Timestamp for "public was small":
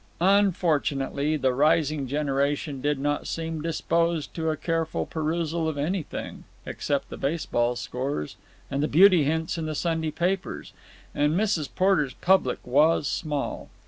12.15-13.69